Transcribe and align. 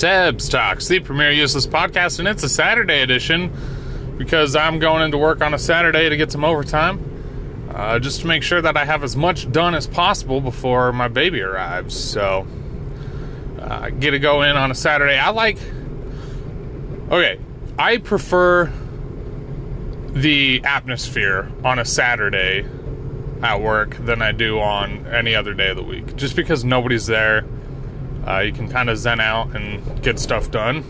Debs 0.00 0.48
Talks, 0.48 0.88
the 0.88 0.98
premier 1.00 1.30
useless 1.30 1.66
podcast, 1.66 2.20
and 2.20 2.26
it's 2.26 2.42
a 2.42 2.48
Saturday 2.48 3.02
edition 3.02 3.52
because 4.16 4.56
I'm 4.56 4.78
going 4.78 5.02
into 5.02 5.18
work 5.18 5.42
on 5.42 5.52
a 5.52 5.58
Saturday 5.58 6.08
to 6.08 6.16
get 6.16 6.32
some 6.32 6.42
overtime, 6.42 7.68
uh, 7.74 7.98
just 7.98 8.22
to 8.22 8.26
make 8.26 8.42
sure 8.42 8.62
that 8.62 8.78
I 8.78 8.86
have 8.86 9.04
as 9.04 9.14
much 9.14 9.52
done 9.52 9.74
as 9.74 9.86
possible 9.86 10.40
before 10.40 10.90
my 10.94 11.08
baby 11.08 11.42
arrives. 11.42 11.94
So, 12.02 12.46
uh, 13.58 13.80
I 13.82 13.90
get 13.90 14.12
to 14.12 14.18
go 14.18 14.40
in 14.40 14.56
on 14.56 14.70
a 14.70 14.74
Saturday. 14.74 15.18
I 15.18 15.28
like, 15.28 15.58
okay, 17.10 17.38
I 17.78 17.98
prefer 17.98 18.72
the 20.14 20.62
atmosphere 20.64 21.52
on 21.62 21.78
a 21.78 21.84
Saturday 21.84 22.64
at 23.42 23.60
work 23.60 23.96
than 23.96 24.22
I 24.22 24.32
do 24.32 24.60
on 24.60 25.06
any 25.08 25.34
other 25.34 25.52
day 25.52 25.68
of 25.68 25.76
the 25.76 25.82
week, 25.82 26.16
just 26.16 26.36
because 26.36 26.64
nobody's 26.64 27.04
there 27.04 27.44
uh, 28.26 28.38
you 28.40 28.52
can 28.52 28.68
kind 28.68 28.90
of 28.90 28.98
zen 28.98 29.20
out 29.20 29.54
and 29.54 30.02
get 30.02 30.18
stuff 30.18 30.50
done. 30.50 30.84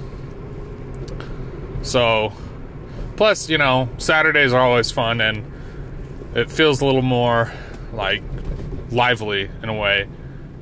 So, 1.82 2.32
plus, 3.16 3.48
you 3.48 3.58
know, 3.58 3.88
Saturdays 3.98 4.52
are 4.52 4.60
always 4.60 4.90
fun 4.90 5.20
and 5.20 5.50
it 6.34 6.50
feels 6.50 6.80
a 6.80 6.86
little 6.86 7.02
more 7.02 7.52
like 7.92 8.22
lively 8.90 9.50
in 9.62 9.68
a 9.68 9.74
way 9.74 10.08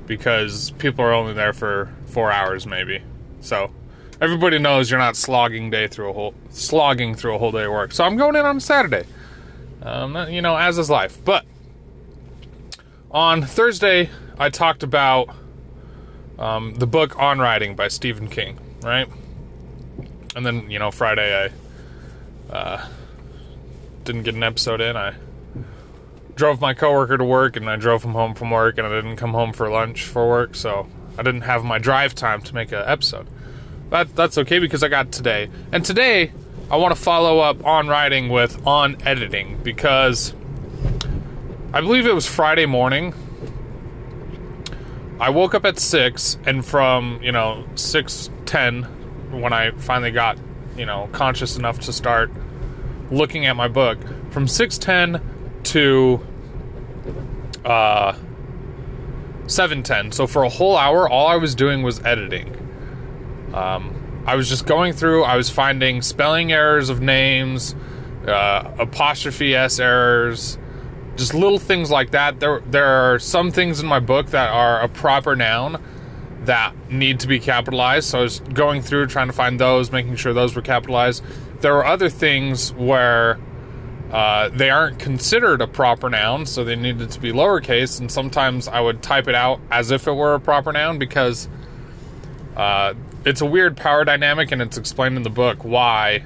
because 0.06 0.70
people 0.72 1.04
are 1.04 1.12
only 1.12 1.34
there 1.34 1.52
for 1.52 1.92
four 2.06 2.30
hours, 2.30 2.66
maybe. 2.66 3.02
So, 3.41 3.70
everybody 4.20 4.58
knows 4.58 4.91
you're 4.91 4.98
not 4.98 5.16
slogging 5.16 5.70
day 5.70 5.86
through 5.86 6.10
a 6.10 6.12
whole 6.12 6.34
slogging 6.50 7.14
through 7.14 7.34
a 7.34 7.38
whole 7.38 7.52
day 7.52 7.64
of 7.64 7.72
work. 7.72 7.92
So 7.92 8.05
I'm 8.05 8.16
going 8.16 8.36
in 8.36 8.44
on 8.44 8.60
Saturday. 8.60 9.05
Um, 9.82 10.16
you 10.28 10.42
know, 10.42 10.56
as 10.56 10.78
is 10.78 10.91
life. 10.91 11.22
But 11.24 11.44
on 13.10 13.42
Thursday, 13.42 14.10
I 14.38 14.50
talked 14.50 14.82
about 14.82 15.34
um, 16.38 16.74
the 16.74 16.87
book 16.87 17.19
On 17.19 17.38
Writing 17.38 17.74
by 17.74 17.88
Stephen 17.88 18.28
King, 18.28 18.59
right? 18.83 19.09
And 20.37 20.47
then, 20.47 20.70
you 20.70 20.78
know, 20.78 20.91
Friday 20.91 21.51
I 22.50 22.53
uh, 22.53 22.89
didn't 24.05 24.22
get 24.22 24.34
an 24.34 24.42
episode 24.42 24.80
in. 24.80 24.97
I 24.97 25.14
drove 26.34 26.61
my 26.61 26.72
coworker 26.72 27.19
to 27.19 27.25
work 27.25 27.56
and 27.56 27.69
I 27.69 27.77
drove 27.77 28.05
him 28.05 28.12
home 28.12 28.34
from 28.34 28.50
work 28.50 28.78
and 28.78 28.86
I 28.86 28.91
didn't 28.91 29.17
come 29.17 29.33
home 29.33 29.53
for 29.53 29.69
lunch 29.69 30.05
for 30.05 30.28
work, 30.28 30.55
so 30.55 30.86
I 31.19 31.22
didn't 31.22 31.42
have 31.42 31.64
my 31.64 31.78
drive 31.78 32.14
time 32.14 32.42
to 32.42 32.55
make 32.55 32.70
an 32.73 32.84
episode. 32.86 33.27
But 33.91 34.14
that's 34.14 34.39
okay 34.39 34.58
because 34.61 34.83
I 34.83 34.89
got 34.89 35.11
today. 35.11 35.50
And 35.73 35.84
today 35.84 36.30
I 36.70 36.77
want 36.77 36.95
to 36.95 37.00
follow 37.00 37.41
up 37.41 37.64
on 37.64 37.89
writing 37.89 38.28
with 38.28 38.64
on 38.67 38.97
editing 39.05 39.58
because 39.62 40.34
I 41.73 41.80
believe 41.80 42.06
it 42.06 42.14
was 42.14 42.27
Friday 42.27 42.67
morning 42.67 43.14
I 45.20 45.30
woke 45.30 45.55
up 45.55 45.64
at 45.64 45.78
six, 45.78 46.38
and 46.47 46.64
from 46.64 47.20
you 47.22 47.33
know 47.33 47.64
six 47.74 48.30
ten, 48.47 48.84
when 49.30 49.52
I 49.52 49.72
finally 49.72 50.12
got 50.12 50.38
you 50.77 50.86
know 50.86 51.08
conscious 51.12 51.56
enough 51.56 51.80
to 51.80 51.92
start 51.92 52.30
looking 53.11 53.46
at 53.46 53.56
my 53.56 53.69
book, 53.69 53.98
from 54.30 54.46
six 54.46 54.78
ten 54.78 55.20
to 55.64 56.24
uh 57.64 58.16
seven 59.48 59.83
ten. 59.83 60.12
So 60.12 60.27
for 60.27 60.44
a 60.44 60.48
whole 60.48 60.77
hour, 60.77 61.08
all 61.08 61.27
I 61.27 61.36
was 61.36 61.55
doing 61.55 61.83
was 61.83 62.00
editing. 62.05 62.55
Um, 63.52 64.22
I 64.27 64.36
was 64.36 64.48
just 64.48 64.66
going 64.66 64.92
through. 64.92 65.24
I 65.24 65.36
was 65.36 65.50
finding 65.50 66.00
spelling 66.02 66.52
errors 66.52 66.91
of 66.91 67.00
names, 67.00 67.74
uh, 68.27 68.70
apostrophe 68.78 69.56
s 69.56 69.80
errors 69.80 70.58
just 71.19 71.34
little 71.34 71.58
things 71.58 71.91
like 71.91 72.12
that. 72.12 72.41
There, 72.41 72.61
there 72.61 72.86
are 72.86 73.19
some 73.19 73.50
things 73.50 73.80
in 73.80 73.86
my 73.86 74.00
book 74.00 74.28
that 74.28 74.50
are 74.50 74.80
a 74.80 74.88
proper 74.88 75.36
noun 75.36 75.83
that 76.44 76.74
need 76.91 77.20
to 77.20 77.27
be 77.27 77.41
capitalized. 77.41 78.08
So 78.08 78.20
I 78.20 78.22
was 78.22 78.41
going 78.41 78.80
through 78.80 79.08
trying 79.08 79.27
to 79.27 79.33
find 79.33 79.58
those, 79.61 79.91
making 79.91 80.16
sure 80.16 80.33
those 80.33 80.55
were 80.55 80.62
capitalized. 80.62 81.22
There 81.61 81.77
are 81.77 81.84
other 81.84 82.08
things 82.08 82.72
where 82.72 83.39
uh, 84.12 84.48
they 84.50 84.70
aren't 84.70 85.00
considered 85.00 85.61
a 85.61 85.66
proper 85.66 86.08
noun, 86.08 86.46
so 86.46 86.64
they 86.64 86.77
needed 86.77 87.11
to 87.11 87.20
be 87.20 87.33
lowercase. 87.33 88.00
And 88.00 88.11
sometimes 88.11 88.68
I 88.68 88.80
would 88.80 89.02
type 89.02 89.27
it 89.27 89.35
out 89.35 89.61
as 89.70 89.90
if 89.90 90.06
it 90.06 90.12
were 90.12 90.35
a 90.35 90.40
proper 90.40 90.73
noun 90.73 90.98
because 90.98 91.48
uh, 92.56 92.95
it's 93.24 93.40
a 93.40 93.46
weird 93.46 93.77
power 93.77 94.05
dynamic, 94.05 94.52
and 94.52 94.62
it's 94.62 94.79
explained 94.79 95.17
in 95.17 95.24
the 95.24 95.30
book 95.30 95.64
why 95.64 96.24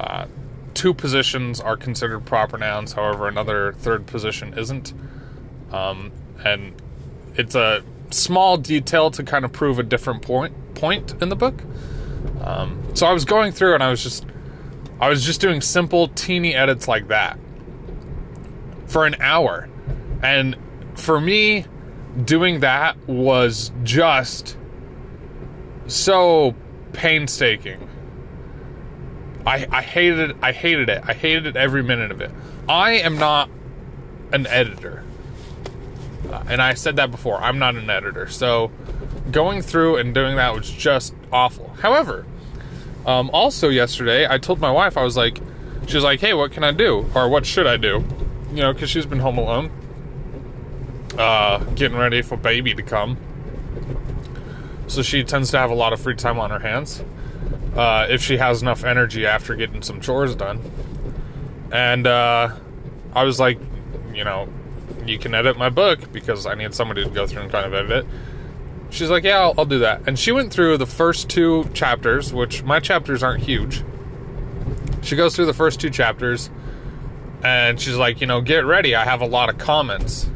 uh, 0.00 0.26
two 0.74 0.94
positions 0.94 1.60
are 1.60 1.76
considered 1.76 2.26
proper 2.26 2.58
nouns, 2.58 2.92
however, 2.92 3.28
another 3.28 3.72
third 3.74 4.06
position 4.06 4.54
isn't. 4.58 4.92
Um, 5.72 6.12
and 6.44 6.74
it's 7.36 7.54
a 7.54 7.82
small 8.10 8.56
detail 8.56 9.10
to 9.10 9.22
kind 9.22 9.44
of 9.44 9.52
prove 9.52 9.78
a 9.78 9.82
different 9.82 10.22
point 10.22 10.54
point 10.74 11.14
in 11.22 11.28
the 11.28 11.36
book. 11.36 11.62
Um, 12.40 12.82
so 12.94 13.06
I 13.06 13.12
was 13.12 13.24
going 13.24 13.52
through 13.52 13.74
and 13.74 13.82
I 13.82 13.90
was 13.90 14.02
just 14.02 14.26
I 15.00 15.08
was 15.08 15.24
just 15.24 15.40
doing 15.40 15.60
simple 15.60 16.08
teeny 16.08 16.54
edits 16.54 16.86
like 16.86 17.08
that 17.08 17.38
for 18.86 19.06
an 19.06 19.16
hour. 19.20 19.68
And 20.22 20.56
for 20.94 21.20
me 21.20 21.66
doing 22.24 22.60
that 22.60 22.96
was 23.08 23.72
just 23.82 24.56
so 25.86 26.54
painstaking 26.92 27.88
I, 29.46 29.66
I 29.70 29.82
hated 29.82 30.30
it. 30.30 30.36
I 30.42 30.52
hated 30.52 30.88
it. 30.88 31.02
I 31.06 31.12
hated 31.12 31.46
it 31.46 31.56
every 31.56 31.82
minute 31.82 32.10
of 32.10 32.20
it. 32.20 32.30
I 32.68 32.92
am 32.92 33.18
not 33.18 33.50
an 34.32 34.46
editor. 34.46 35.04
Uh, 36.30 36.42
and 36.48 36.62
I 36.62 36.74
said 36.74 36.96
that 36.96 37.10
before. 37.10 37.36
I'm 37.42 37.58
not 37.58 37.74
an 37.74 37.90
editor. 37.90 38.26
So 38.28 38.70
going 39.30 39.60
through 39.60 39.96
and 39.96 40.14
doing 40.14 40.36
that 40.36 40.54
was 40.54 40.70
just 40.70 41.14
awful. 41.30 41.74
However, 41.80 42.24
um, 43.04 43.28
also 43.32 43.68
yesterday, 43.68 44.26
I 44.28 44.38
told 44.38 44.60
my 44.60 44.70
wife, 44.70 44.96
I 44.96 45.02
was 45.02 45.16
like, 45.16 45.38
she 45.86 45.96
was 45.96 46.04
like, 46.04 46.20
hey, 46.20 46.32
what 46.32 46.52
can 46.52 46.64
I 46.64 46.72
do? 46.72 47.10
Or 47.14 47.28
what 47.28 47.44
should 47.44 47.66
I 47.66 47.76
do? 47.76 48.02
You 48.50 48.62
know, 48.62 48.72
because 48.72 48.88
she's 48.88 49.04
been 49.04 49.18
home 49.18 49.36
alone, 49.36 49.70
uh, 51.18 51.58
getting 51.74 51.98
ready 51.98 52.22
for 52.22 52.38
baby 52.38 52.74
to 52.74 52.82
come. 52.82 53.18
So 54.86 55.02
she 55.02 55.22
tends 55.22 55.50
to 55.50 55.58
have 55.58 55.70
a 55.70 55.74
lot 55.74 55.92
of 55.92 56.00
free 56.00 56.14
time 56.14 56.38
on 56.38 56.50
her 56.50 56.60
hands 56.60 57.02
uh, 57.76 58.06
if 58.08 58.22
she 58.22 58.36
has 58.36 58.62
enough 58.62 58.84
energy 58.84 59.26
after 59.26 59.54
getting 59.54 59.82
some 59.82 60.00
chores 60.00 60.34
done. 60.34 60.60
And 61.72 62.06
uh, 62.06 62.54
I 63.12 63.24
was 63.24 63.40
like, 63.40 63.58
you 64.12 64.24
know, 64.24 64.48
you 65.06 65.18
can 65.18 65.34
edit 65.34 65.58
my 65.58 65.70
book 65.70 66.12
because 66.12 66.46
I 66.46 66.54
need 66.54 66.74
somebody 66.74 67.04
to 67.04 67.10
go 67.10 67.26
through 67.26 67.42
and 67.42 67.50
kind 67.50 67.66
of 67.66 67.74
edit 67.74 68.04
it. 68.04 68.06
She's 68.90 69.10
like, 69.10 69.24
yeah, 69.24 69.40
I'll, 69.40 69.54
I'll 69.58 69.64
do 69.64 69.80
that. 69.80 70.02
And 70.06 70.18
she 70.18 70.30
went 70.30 70.52
through 70.52 70.78
the 70.78 70.86
first 70.86 71.28
two 71.28 71.68
chapters, 71.74 72.32
which 72.32 72.62
my 72.62 72.78
chapters 72.78 73.22
aren't 73.22 73.42
huge. 73.42 73.82
She 75.02 75.16
goes 75.16 75.34
through 75.34 75.46
the 75.46 75.54
first 75.54 75.80
two 75.80 75.90
chapters 75.90 76.50
and 77.42 77.78
she's 77.80 77.96
like, 77.96 78.20
you 78.20 78.26
know, 78.26 78.40
get 78.40 78.64
ready. 78.64 78.94
I 78.94 79.04
have 79.04 79.20
a 79.20 79.26
lot 79.26 79.50
of 79.50 79.58
comments. 79.58 80.30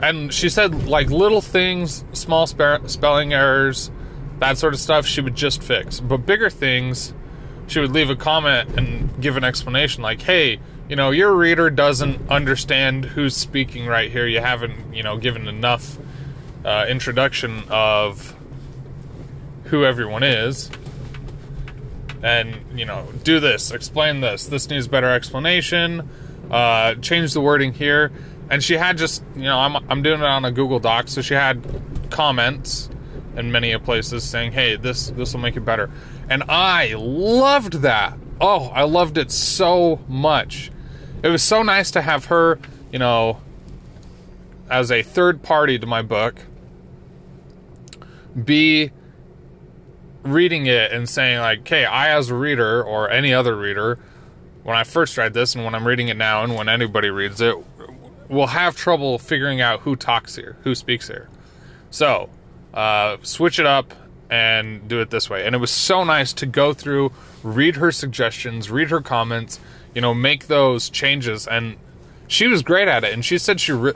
And 0.00 0.34
she 0.34 0.48
said, 0.48 0.88
like, 0.88 1.10
little 1.10 1.40
things, 1.40 2.04
small 2.12 2.48
spe- 2.48 2.86
spelling 2.86 3.32
errors, 3.32 3.92
that 4.42 4.58
sort 4.58 4.74
of 4.74 4.80
stuff 4.80 5.06
she 5.06 5.20
would 5.20 5.36
just 5.36 5.62
fix. 5.62 6.00
But 6.00 6.18
bigger 6.18 6.50
things, 6.50 7.14
she 7.68 7.78
would 7.78 7.92
leave 7.92 8.10
a 8.10 8.16
comment 8.16 8.76
and 8.76 9.20
give 9.20 9.36
an 9.36 9.44
explanation 9.44 10.02
like, 10.02 10.20
hey, 10.22 10.58
you 10.88 10.96
know, 10.96 11.10
your 11.10 11.32
reader 11.32 11.70
doesn't 11.70 12.28
understand 12.28 13.04
who's 13.04 13.36
speaking 13.36 13.86
right 13.86 14.10
here. 14.10 14.26
You 14.26 14.40
haven't, 14.40 14.94
you 14.94 15.04
know, 15.04 15.16
given 15.16 15.46
enough 15.46 15.96
uh, 16.64 16.86
introduction 16.88 17.62
of 17.70 18.34
who 19.64 19.84
everyone 19.84 20.24
is. 20.24 20.70
And, 22.22 22.78
you 22.78 22.84
know, 22.84 23.08
do 23.22 23.38
this, 23.38 23.70
explain 23.70 24.20
this. 24.20 24.46
This 24.46 24.68
needs 24.68 24.88
better 24.88 25.10
explanation. 25.10 26.08
Uh, 26.50 26.94
change 26.96 27.32
the 27.32 27.40
wording 27.40 27.72
here. 27.72 28.10
And 28.50 28.62
she 28.62 28.74
had 28.74 28.98
just, 28.98 29.22
you 29.36 29.42
know, 29.44 29.58
I'm, 29.58 29.76
I'm 29.88 30.02
doing 30.02 30.20
it 30.20 30.26
on 30.26 30.44
a 30.44 30.50
Google 30.50 30.80
Doc, 30.80 31.08
so 31.08 31.22
she 31.22 31.34
had 31.34 31.64
comments 32.10 32.90
in 33.36 33.50
many 33.50 33.76
places 33.78 34.24
saying, 34.24 34.52
"Hey, 34.52 34.76
this 34.76 35.10
this 35.10 35.32
will 35.32 35.40
make 35.40 35.56
it 35.56 35.64
better," 35.64 35.90
and 36.28 36.42
I 36.48 36.94
loved 36.96 37.82
that. 37.82 38.18
Oh, 38.40 38.66
I 38.74 38.82
loved 38.82 39.18
it 39.18 39.30
so 39.30 40.00
much. 40.08 40.70
It 41.22 41.28
was 41.28 41.42
so 41.42 41.62
nice 41.62 41.90
to 41.92 42.02
have 42.02 42.26
her, 42.26 42.58
you 42.90 42.98
know, 42.98 43.40
as 44.68 44.90
a 44.90 45.02
third 45.02 45.42
party 45.42 45.78
to 45.78 45.86
my 45.86 46.02
book, 46.02 46.40
be 48.44 48.90
reading 50.22 50.66
it 50.66 50.92
and 50.92 51.08
saying 51.08 51.38
like, 51.38 51.66
"Hey, 51.66 51.84
I 51.84 52.10
as 52.10 52.30
a 52.30 52.34
reader 52.34 52.82
or 52.82 53.10
any 53.10 53.32
other 53.32 53.56
reader, 53.56 53.98
when 54.62 54.76
I 54.76 54.84
first 54.84 55.16
read 55.16 55.34
this 55.34 55.54
and 55.54 55.64
when 55.64 55.74
I'm 55.74 55.86
reading 55.86 56.08
it 56.08 56.16
now 56.16 56.42
and 56.42 56.54
when 56.54 56.68
anybody 56.68 57.10
reads 57.10 57.40
it, 57.40 57.56
will 58.28 58.48
have 58.48 58.76
trouble 58.76 59.18
figuring 59.18 59.60
out 59.60 59.80
who 59.80 59.96
talks 59.96 60.36
here, 60.36 60.56
who 60.64 60.74
speaks 60.74 61.08
here." 61.08 61.28
So, 61.90 62.30
uh, 62.74 63.16
switch 63.22 63.58
it 63.58 63.66
up 63.66 63.94
and 64.30 64.88
do 64.88 65.00
it 65.00 65.10
this 65.10 65.28
way. 65.28 65.44
And 65.44 65.54
it 65.54 65.58
was 65.58 65.70
so 65.70 66.04
nice 66.04 66.32
to 66.34 66.46
go 66.46 66.72
through, 66.72 67.12
read 67.42 67.76
her 67.76 67.92
suggestions, 67.92 68.70
read 68.70 68.90
her 68.90 69.00
comments, 69.00 69.60
you 69.94 70.00
know, 70.00 70.14
make 70.14 70.46
those 70.46 70.88
changes. 70.88 71.46
And 71.46 71.76
she 72.26 72.46
was 72.46 72.62
great 72.62 72.88
at 72.88 73.04
it. 73.04 73.12
And 73.12 73.24
she 73.24 73.36
said 73.36 73.60
she 73.60 73.72
re- 73.72 73.92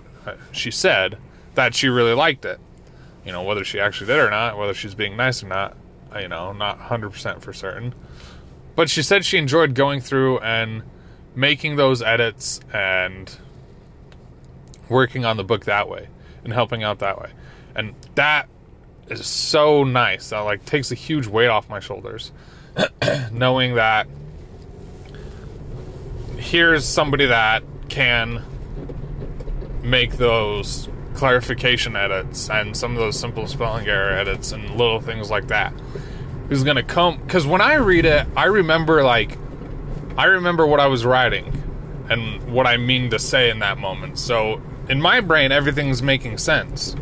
she 0.52 0.70
said 0.70 1.18
that 1.54 1.74
she 1.74 1.88
really 1.88 2.12
liked 2.12 2.44
it. 2.44 2.60
You 3.24 3.32
know, 3.32 3.42
whether 3.42 3.64
she 3.64 3.80
actually 3.80 4.08
did 4.08 4.18
or 4.18 4.30
not, 4.30 4.58
whether 4.58 4.74
she's 4.74 4.94
being 4.94 5.16
nice 5.16 5.42
or 5.42 5.48
not, 5.48 5.76
you 6.20 6.28
know, 6.28 6.52
not 6.52 6.78
100% 6.78 7.40
for 7.40 7.52
certain. 7.52 7.94
But 8.76 8.90
she 8.90 9.02
said 9.02 9.24
she 9.24 9.38
enjoyed 9.38 9.74
going 9.74 10.00
through 10.00 10.38
and 10.40 10.82
making 11.34 11.76
those 11.76 12.02
edits 12.02 12.60
and 12.72 13.36
working 14.88 15.24
on 15.24 15.36
the 15.36 15.44
book 15.44 15.64
that 15.64 15.88
way 15.88 16.08
and 16.44 16.52
helping 16.52 16.84
out 16.84 16.98
that 17.00 17.18
way. 17.18 17.30
And 17.74 17.94
that 18.14 18.48
is 19.08 19.26
so 19.26 19.84
nice. 19.84 20.30
That 20.30 20.40
like 20.40 20.64
takes 20.64 20.90
a 20.90 20.94
huge 20.94 21.26
weight 21.26 21.48
off 21.48 21.68
my 21.68 21.80
shoulders. 21.80 22.32
Knowing 23.32 23.74
that 23.76 24.06
here's 26.36 26.84
somebody 26.84 27.26
that 27.26 27.62
can 27.88 28.42
make 29.82 30.16
those 30.16 30.88
clarification 31.14 31.96
edits 31.96 32.50
and 32.50 32.76
some 32.76 32.92
of 32.92 32.98
those 32.98 33.18
simple 33.18 33.46
spelling 33.46 33.86
error 33.86 34.12
edits 34.12 34.52
and 34.52 34.70
little 34.76 35.00
things 35.00 35.30
like 35.30 35.48
that. 35.48 35.72
Who's 36.48 36.62
gonna 36.62 36.82
come? 36.82 37.18
Because 37.18 37.46
when 37.46 37.60
I 37.60 37.74
read 37.74 38.04
it, 38.04 38.26
I 38.36 38.44
remember 38.44 39.02
like, 39.02 39.38
I 40.16 40.26
remember 40.26 40.66
what 40.66 40.78
I 40.78 40.86
was 40.86 41.04
writing 41.04 41.62
and 42.08 42.52
what 42.52 42.66
I 42.66 42.76
mean 42.76 43.10
to 43.10 43.18
say 43.18 43.50
in 43.50 43.58
that 43.60 43.78
moment. 43.78 44.18
So 44.18 44.60
in 44.88 45.00
my 45.00 45.20
brain, 45.20 45.52
everything's 45.52 46.02
making 46.02 46.38
sense. 46.38 46.94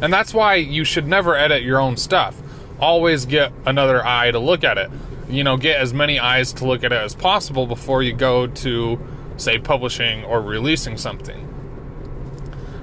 And 0.00 0.12
that's 0.12 0.32
why 0.32 0.54
you 0.54 0.84
should 0.84 1.06
never 1.06 1.36
edit 1.36 1.62
your 1.62 1.78
own 1.78 1.96
stuff. 1.96 2.40
Always 2.78 3.26
get 3.26 3.52
another 3.66 4.04
eye 4.04 4.30
to 4.30 4.38
look 4.38 4.64
at 4.64 4.78
it. 4.78 4.90
You 5.28 5.44
know, 5.44 5.56
get 5.56 5.80
as 5.80 5.92
many 5.92 6.18
eyes 6.18 6.52
to 6.54 6.66
look 6.66 6.82
at 6.82 6.92
it 6.92 6.96
as 6.96 7.14
possible 7.14 7.66
before 7.66 8.02
you 8.02 8.12
go 8.14 8.46
to, 8.46 8.98
say, 9.36 9.58
publishing 9.58 10.24
or 10.24 10.40
releasing 10.40 10.96
something. 10.96 11.46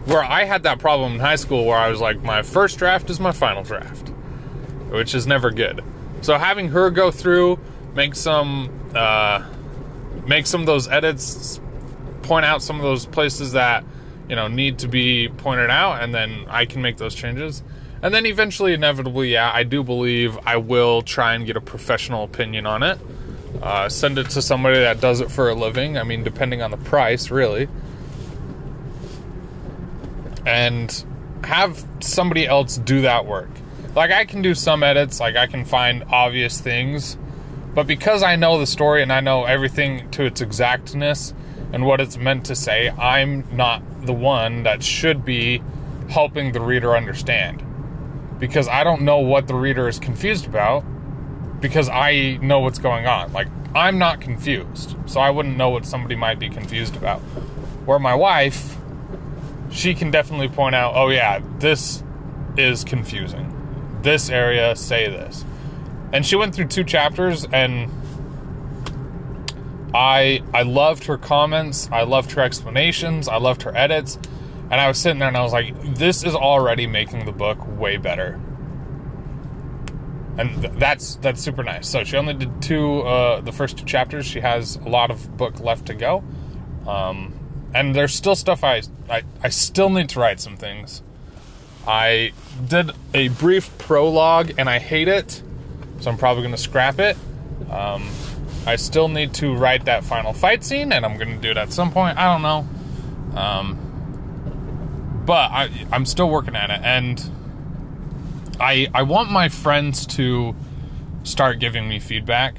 Where 0.06 0.24
I 0.24 0.46
had 0.46 0.64
that 0.64 0.80
problem 0.80 1.14
in 1.14 1.20
high 1.20 1.36
school 1.36 1.66
where 1.66 1.78
I 1.78 1.90
was 1.90 2.00
like, 2.00 2.22
my 2.22 2.44
first 2.44 2.78
draft 2.78 3.10
is 3.10 3.20
my 3.20 3.32
final 3.32 3.64
draft, 3.64 4.10
which 4.90 5.14
is 5.14 5.28
never 5.28 5.52
good. 5.52 5.84
So 6.22 6.38
having 6.38 6.70
her 6.70 6.90
go 6.90 7.12
through, 7.12 7.60
make 7.94 8.16
some, 8.16 8.70
uh, 8.96 9.44
make 10.26 10.46
some 10.46 10.62
of 10.62 10.68
those 10.68 10.88
edits, 10.88 11.60
point 12.22 12.46
out 12.46 12.62
some 12.62 12.78
of 12.78 12.84
those 12.84 13.06
places 13.06 13.52
that 13.54 13.84
you 14.30 14.36
know 14.36 14.48
need 14.48 14.80
to 14.80 14.88
be 14.88 15.30
pointed 15.30 15.70
out 15.70 16.04
and 16.04 16.14
then 16.14 16.46
i 16.50 16.66
can 16.66 16.82
make 16.82 16.98
those 16.98 17.16
changes. 17.16 17.64
And 18.02 18.14
then 18.14 18.26
eventually 18.26 18.74
inevitably 18.74 19.32
yeah 19.32 19.52
i 19.54 19.64
do 19.64 19.84
believe 19.84 20.38
i 20.46 20.58
will 20.58 21.02
try 21.02 21.34
and 21.34 21.46
get 21.46 21.58
a 21.58 21.62
professional 21.62 22.24
opinion 22.24 22.66
on 22.66 22.84
it. 22.84 23.00
Uh, 23.62 23.90
send 23.90 24.20
it 24.20 24.30
to 24.30 24.42
somebody 24.42 24.78
that 24.80 25.02
does 25.02 25.20
it 25.20 25.32
for 25.32 25.50
a 25.50 25.56
living. 25.56 25.98
I 25.98 26.04
mean 26.04 26.24
depending 26.24 26.62
on 26.62 26.72
the 26.72 26.78
price 26.78 27.32
really. 27.32 27.68
And 30.46 31.06
have 31.44 31.86
somebody 32.00 32.46
else 32.46 32.78
do 32.78 33.02
that 33.02 33.26
work. 33.26 33.50
Like 33.96 34.12
i 34.12 34.26
can 34.26 34.42
do 34.42 34.54
some 34.54 34.84
edits. 34.84 35.20
Like 35.20 35.36
i 35.36 35.48
can 35.48 35.66
find 35.66 36.04
obvious 36.10 36.60
things. 36.60 37.18
But 37.74 37.88
because 37.88 38.24
i 38.24 38.36
know 38.36 38.60
the 38.60 38.68
story 38.68 39.02
and 39.02 39.12
i 39.12 39.22
know 39.22 39.46
everything 39.46 40.10
to 40.12 40.24
its 40.24 40.42
exactness 40.42 41.34
and 41.74 41.86
what 41.86 42.02
it's 42.02 42.18
meant 42.18 42.46
to 42.46 42.56
say 42.56 42.90
i'm 42.92 43.44
not 43.56 43.82
the 44.06 44.14
one 44.14 44.64
that 44.64 44.84
should 44.84 45.24
be 45.26 45.62
helping 46.10 46.52
the 46.52 46.62
reader 46.62 46.96
understand. 46.96 47.64
Because 48.40 48.68
I 48.68 48.84
don't 48.84 49.02
know 49.02 49.20
what 49.20 49.48
the 49.48 49.56
reader 49.56 49.88
is 49.88 50.00
confused 50.00 50.46
about 50.46 50.84
because 51.60 51.90
I 51.90 52.38
know 52.42 52.60
what's 52.60 52.80
going 52.80 53.08
on. 53.08 53.34
Like, 53.34 53.48
I'm 53.76 53.98
not 53.98 54.22
confused, 54.22 54.96
so 55.06 55.20
I 55.20 55.30
wouldn't 55.30 55.58
know 55.58 55.70
what 55.70 55.86
somebody 55.86 56.16
might 56.16 56.40
be 56.40 56.50
confused 56.50 56.96
about. 56.96 57.20
Where 57.86 58.00
my 58.00 58.16
wife, 58.16 58.78
she 59.72 59.94
can 59.94 60.12
definitely 60.12 60.50
point 60.50 60.76
out, 60.76 60.94
oh, 60.96 61.10
yeah, 61.10 61.42
this 61.60 62.04
is 62.58 62.84
confusing. 62.84 63.54
This 64.04 64.30
area, 64.30 64.76
say 64.76 65.10
this. 65.10 65.44
And 66.14 66.26
she 66.26 66.36
went 66.36 66.56
through 66.56 66.68
two 66.68 66.84
chapters 66.84 67.46
and 67.52 67.92
I 69.94 70.44
I 70.54 70.64
loved 70.64 71.06
her 71.06 71.18
comments, 71.18 71.90
I 71.92 72.04
loved 72.04 72.32
her 72.34 72.42
explanations, 72.42 73.28
I 73.28 73.38
loved 73.38 73.64
her 73.64 73.76
edits, 73.76 74.20
and 74.70 74.82
I 74.82 74.88
was 74.88 74.98
sitting 74.98 75.20
there 75.20 75.28
and 75.28 75.38
I 75.38 75.44
was 75.44 75.54
like, 75.54 75.96
this 75.96 76.24
is 76.24 76.36
already 76.36 76.88
making 76.88 77.26
the 77.26 77.32
book 77.32 77.58
way 77.80 77.98
better. 77.98 78.40
And 80.38 80.62
th- 80.62 80.74
that's 80.74 81.16
that's 81.16 81.42
super 81.42 81.64
nice. 81.64 81.88
So 81.88 82.04
she 82.04 82.16
only 82.18 82.34
did 82.34 82.62
two, 82.62 83.02
uh, 83.02 83.42
the 83.42 83.52
first 83.52 83.78
two 83.80 83.86
chapters. 83.86 84.26
She 84.26 84.42
has 84.42 84.76
a 84.76 84.90
lot 84.90 85.10
of 85.10 85.36
book 85.36 85.60
left 85.60 85.88
to 85.88 85.96
go, 85.96 86.24
um, 86.86 87.34
and 87.74 87.96
there's 87.96 88.14
still 88.14 88.36
stuff 88.36 88.64
I, 88.64 88.84
I 89.10 89.24
I 89.42 89.50
still 89.50 89.90
need 89.90 90.10
to 90.10 90.20
write 90.20 90.40
some 90.40 90.58
things. 90.58 91.02
I 91.88 92.34
did 92.68 92.92
a 93.14 93.30
brief 93.30 93.76
prologue 93.78 94.52
and 94.58 94.70
I 94.70 94.78
hate 94.78 95.08
it, 95.08 95.42
so 96.02 96.12
I'm 96.12 96.18
probably 96.18 96.44
going 96.44 96.54
to 96.54 96.62
scrap 96.62 97.00
it. 97.00 97.18
Um, 97.72 98.10
I 98.68 98.76
still 98.76 99.08
need 99.08 99.34
to 99.36 99.56
write 99.56 99.86
that 99.86 100.04
final 100.04 100.34
fight 100.34 100.64
scene, 100.64 100.92
and 100.92 101.06
I'm 101.06 101.18
going 101.18 101.30
to 101.30 101.38
do 101.38 101.52
it 101.52 101.58
at 101.58 101.72
some 101.72 101.92
point. 101.92 102.18
I 102.18 102.34
don't 102.34 102.42
know. 102.42 103.40
Um, 103.40 105.24
but 105.26 105.52
I, 105.52 105.70
I'm 105.92 106.06
still 106.06 106.30
working 106.30 106.56
at 106.56 106.70
it, 106.70 106.82
and 106.84 107.32
I 108.60 108.88
I 108.94 109.04
want 109.04 109.32
my 109.32 109.50
friends 109.50 110.06
to 110.18 110.56
start 111.24 111.60
giving 111.60 111.88
me 111.88 112.00
feedback, 112.00 112.56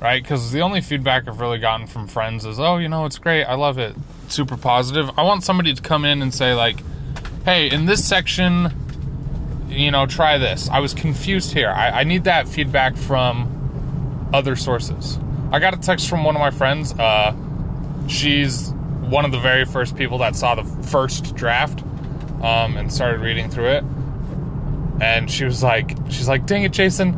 right? 0.00 0.22
Because 0.22 0.52
the 0.52 0.60
only 0.60 0.80
feedback 0.80 1.28
I've 1.28 1.40
really 1.40 1.58
gotten 1.58 1.86
from 1.86 2.06
friends 2.06 2.44
is, 2.44 2.58
oh, 2.58 2.78
you 2.78 2.88
know, 2.88 3.04
it's 3.06 3.18
great, 3.18 3.44
I 3.44 3.54
love 3.54 3.78
it, 3.78 3.94
super 4.28 4.56
positive. 4.56 5.10
I 5.18 5.22
want 5.22 5.44
somebody 5.44 5.74
to 5.74 5.82
come 5.82 6.04
in 6.04 6.22
and 6.22 6.32
say 6.32 6.54
like, 6.54 6.78
hey, 7.44 7.70
in 7.70 7.86
this 7.86 8.06
section, 8.06 8.72
you 9.68 9.90
know, 9.90 10.06
try 10.06 10.38
this. 10.38 10.68
I 10.70 10.78
was 10.80 10.94
confused 10.94 11.52
here. 11.52 11.70
I, 11.70 12.00
I 12.00 12.04
need 12.04 12.24
that 12.24 12.48
feedback 12.48 12.96
from 12.96 14.30
other 14.32 14.56
sources. 14.56 15.18
I 15.52 15.58
got 15.58 15.74
a 15.74 15.76
text 15.76 16.08
from 16.08 16.24
one 16.24 16.34
of 16.34 16.40
my 16.40 16.50
friends. 16.50 16.94
Uh, 16.98 17.36
she's 18.08 18.70
one 18.70 19.26
of 19.26 19.32
the 19.32 19.38
very 19.38 19.66
first 19.66 19.94
people 19.96 20.16
that 20.18 20.34
saw 20.34 20.54
the 20.54 20.64
first 20.86 21.34
draft 21.36 21.82
um, 22.42 22.78
and 22.78 22.90
started 22.90 23.20
reading 23.20 23.50
through 23.50 23.68
it. 23.68 23.84
And 25.02 25.30
she 25.30 25.44
was 25.44 25.62
like, 25.62 25.94
she's 26.08 26.26
like, 26.26 26.46
dang 26.46 26.62
it, 26.62 26.72
Jason, 26.72 27.12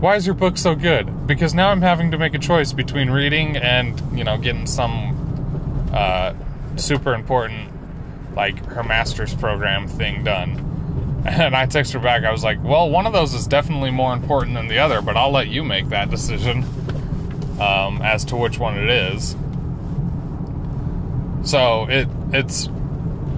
why 0.00 0.14
is 0.14 0.24
your 0.24 0.36
book 0.36 0.56
so 0.56 0.76
good? 0.76 1.26
Because 1.26 1.52
now 1.52 1.70
I'm 1.70 1.82
having 1.82 2.12
to 2.12 2.18
make 2.18 2.34
a 2.34 2.38
choice 2.38 2.72
between 2.72 3.10
reading 3.10 3.56
and, 3.56 4.00
you 4.16 4.22
know, 4.22 4.38
getting 4.38 4.66
some 4.66 5.90
uh, 5.92 6.34
super 6.76 7.12
important, 7.12 7.72
like 8.36 8.64
her 8.66 8.84
master's 8.84 9.34
program 9.34 9.88
thing 9.88 10.22
done. 10.22 10.64
And 11.26 11.54
I 11.54 11.66
texted 11.66 11.94
her 11.94 11.98
back, 11.98 12.22
I 12.22 12.30
was 12.30 12.44
like, 12.44 12.62
well, 12.62 12.88
one 12.88 13.04
of 13.04 13.12
those 13.12 13.34
is 13.34 13.48
definitely 13.48 13.90
more 13.90 14.14
important 14.14 14.54
than 14.54 14.68
the 14.68 14.78
other, 14.78 15.02
but 15.02 15.16
I'll 15.16 15.32
let 15.32 15.48
you 15.48 15.64
make 15.64 15.88
that 15.88 16.10
decision 16.10 16.64
um, 17.60 18.00
as 18.02 18.24
to 18.26 18.36
which 18.36 18.58
one 18.58 18.76
it 18.78 18.88
is. 18.88 19.36
So 21.42 21.86
it 21.88 22.08
it's 22.32 22.68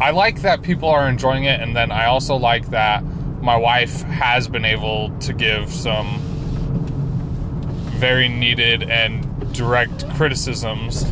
I 0.00 0.10
like 0.10 0.42
that 0.42 0.62
people 0.62 0.88
are 0.88 1.08
enjoying 1.08 1.44
it, 1.44 1.60
and 1.60 1.76
then 1.76 1.92
I 1.92 2.06
also 2.06 2.36
like 2.36 2.70
that 2.70 3.04
my 3.42 3.56
wife 3.56 4.02
has 4.02 4.48
been 4.48 4.64
able 4.64 5.10
to 5.20 5.32
give 5.32 5.70
some 5.70 6.18
very 8.00 8.28
needed 8.28 8.82
and 8.82 9.52
direct 9.52 10.08
criticisms 10.10 11.04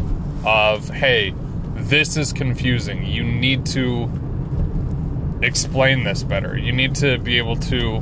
of 0.45 0.89
hey 0.89 1.35
this 1.75 2.17
is 2.17 2.33
confusing 2.33 3.05
you 3.05 3.23
need 3.23 3.67
to 3.67 4.11
explain 5.43 6.05
this 6.05 6.23
better 6.23 6.57
you 6.57 6.73
need 6.73 6.95
to 6.95 7.19
be 7.19 7.39
able 7.39 7.57
to 7.57 8.01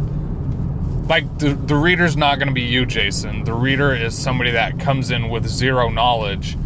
like 1.09 1.39
the, 1.39 1.55
the 1.55 1.77
reader's 1.77 2.17
not 2.17 2.37
going 2.37 2.49
to 2.49 2.55
be 2.55 2.63
you 2.63 2.85
jason. 2.85 3.45
The 3.45 3.55
reader 3.55 3.95
is 3.95 4.17
somebody 4.17 4.51
that 4.53 4.81
comes 4.81 5.11
in 5.11 5.29
with 5.29 5.47
zero 5.47 5.89
knowledge 5.89 6.57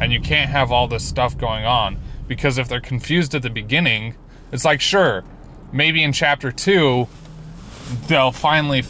and 0.00 0.12
you 0.12 0.20
can't 0.20 0.50
have 0.50 0.72
all 0.72 0.88
this 0.88 1.04
stuff 1.04 1.36
going 1.36 1.66
on 1.66 1.98
because 2.26 2.56
if 2.58 2.68
they're 2.68 2.80
confused 2.80 3.34
at 3.34 3.42
the 3.42 3.50
beginning 3.50 4.14
it's 4.52 4.64
like 4.64 4.80
sure 4.80 5.22
maybe 5.72 6.02
in 6.02 6.12
chapter 6.12 6.50
two 6.50 7.08
they'll 8.06 8.32
finally 8.32 8.84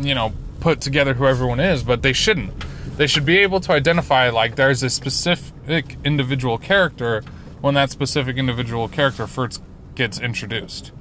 you 0.00 0.14
know 0.14 0.32
put 0.60 0.80
together 0.80 1.14
who 1.14 1.26
everyone 1.26 1.60
is 1.60 1.82
but 1.82 2.02
they 2.02 2.12
shouldn't. 2.12 2.52
They 2.96 3.06
should 3.06 3.24
be 3.24 3.38
able 3.38 3.60
to 3.60 3.72
identify 3.72 4.30
like 4.30 4.56
there's 4.56 4.82
a 4.82 4.90
specific 4.90 5.96
individual 6.04 6.58
character 6.58 7.22
when 7.60 7.74
that 7.74 7.90
specific 7.90 8.36
individual 8.36 8.88
character 8.88 9.26
first 9.26 9.62
gets 9.94 10.18
introduced 10.18 10.92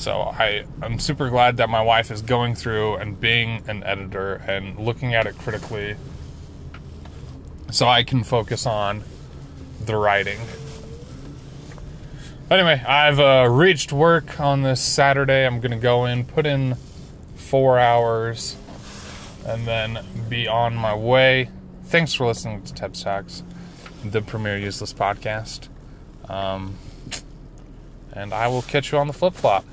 so 0.00 0.22
I, 0.22 0.64
I'm 0.80 0.98
super 0.98 1.28
glad 1.28 1.58
that 1.58 1.68
my 1.68 1.82
wife 1.82 2.10
is 2.10 2.22
going 2.22 2.54
through 2.54 2.96
and 2.96 3.20
being 3.20 3.62
an 3.68 3.84
editor 3.84 4.36
and 4.48 4.78
looking 4.78 5.14
at 5.14 5.26
it 5.26 5.36
critically 5.36 5.96
so 7.70 7.86
I 7.86 8.02
can 8.02 8.24
focus 8.24 8.64
on 8.64 9.04
the 9.84 9.96
writing. 9.96 10.38
Anyway, 12.50 12.82
I've 12.82 13.20
uh, 13.20 13.46
reached 13.50 13.92
work 13.92 14.40
on 14.40 14.62
this 14.62 14.80
Saturday. 14.80 15.46
I'm 15.46 15.60
going 15.60 15.70
to 15.72 15.76
go 15.76 16.06
in, 16.06 16.24
put 16.24 16.46
in 16.46 16.76
four 17.36 17.78
hours, 17.78 18.56
and 19.46 19.66
then 19.66 20.02
be 20.30 20.48
on 20.48 20.74
my 20.74 20.94
way. 20.94 21.50
Thanks 21.84 22.14
for 22.14 22.26
listening 22.26 22.62
to 22.62 22.72
Tebs 22.72 23.04
Talks, 23.04 23.42
the 24.02 24.22
premier 24.22 24.56
useless 24.56 24.94
podcast. 24.94 25.68
Um, 26.26 26.76
and 28.14 28.32
I 28.32 28.48
will 28.48 28.62
catch 28.62 28.92
you 28.92 28.98
on 28.98 29.06
the 29.06 29.12
flip 29.12 29.34
flop. 29.34 29.66